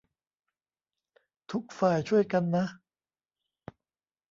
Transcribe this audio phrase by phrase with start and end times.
[1.51, 2.65] ทุกฝ่าย ช่วยกันนะ